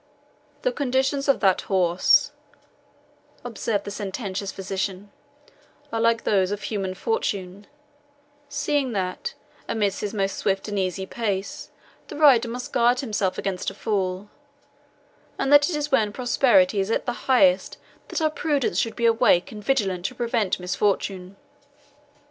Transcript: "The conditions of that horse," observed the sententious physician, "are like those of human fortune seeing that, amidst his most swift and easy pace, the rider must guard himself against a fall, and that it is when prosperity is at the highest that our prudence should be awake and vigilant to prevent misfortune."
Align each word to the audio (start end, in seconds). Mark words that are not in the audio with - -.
"The 0.63 0.71
conditions 0.71 1.27
of 1.27 1.41
that 1.41 1.61
horse," 1.69 2.31
observed 3.45 3.83
the 3.85 3.91
sententious 3.91 4.51
physician, 4.51 5.11
"are 5.93 6.01
like 6.01 6.23
those 6.23 6.49
of 6.49 6.63
human 6.63 6.95
fortune 6.95 7.67
seeing 8.49 8.93
that, 8.93 9.35
amidst 9.69 10.01
his 10.01 10.11
most 10.11 10.39
swift 10.39 10.67
and 10.67 10.79
easy 10.79 11.05
pace, 11.05 11.69
the 12.07 12.15
rider 12.17 12.47
must 12.49 12.73
guard 12.73 13.01
himself 13.01 13.37
against 13.37 13.69
a 13.69 13.75
fall, 13.75 14.31
and 15.37 15.53
that 15.53 15.69
it 15.69 15.75
is 15.75 15.91
when 15.91 16.11
prosperity 16.11 16.79
is 16.79 16.89
at 16.89 17.05
the 17.05 17.13
highest 17.29 17.77
that 18.07 18.23
our 18.23 18.31
prudence 18.31 18.79
should 18.79 18.95
be 18.95 19.05
awake 19.05 19.51
and 19.51 19.63
vigilant 19.63 20.03
to 20.07 20.15
prevent 20.15 20.59
misfortune." 20.59 21.35